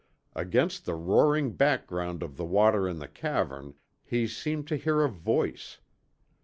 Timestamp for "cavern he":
3.07-4.25